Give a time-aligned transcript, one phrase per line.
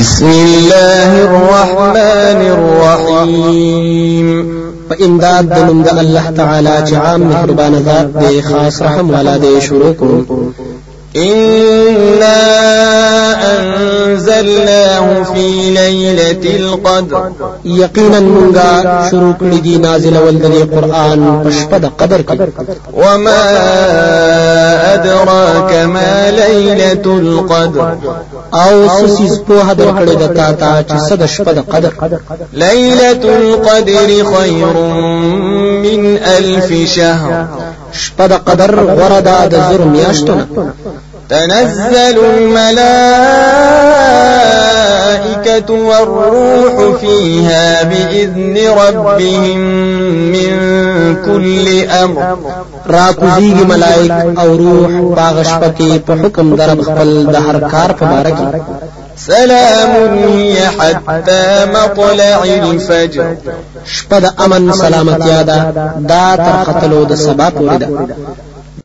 [0.00, 4.28] بسم الله الرحمن الرحيم.
[4.90, 9.94] فإمداد د الله تعالى جعام مهربان ذات دي خاص رحم ولا دي شروع
[11.16, 12.40] إنا
[13.52, 15.46] أنزلناه في
[15.80, 17.22] ليلة القدر.
[17.64, 18.74] يقينا منغا
[19.10, 22.20] شروع لدي نازل والدني قرآن پشپد قدر.
[22.94, 23.42] وما
[24.94, 27.94] أدراك ما ليلة القدر.
[28.54, 31.92] أو سسیز په در کړی د تا تا چې صد شپه قدر
[32.52, 34.76] ليلة القدر خير
[35.84, 37.46] من ألف شهر.
[37.92, 40.46] شپه قدر غردا د زر میاشتونه
[41.30, 43.29] تنزل الملائكة
[45.70, 49.58] والروح فيها بإذن ربهم
[50.34, 50.52] من
[51.26, 51.66] كل
[52.04, 52.36] أمر.
[52.86, 58.06] راکوزیږي ملائک أو روح باغ شپه کې په حکم درب خپل د هر کار په
[58.06, 58.46] باره کې.
[59.16, 63.24] سلام هي حتى مطلع الفجر.
[63.84, 65.58] شپه د امن سلامتیا ده
[65.98, 67.88] دا تر ختلو د سبا پورې ده.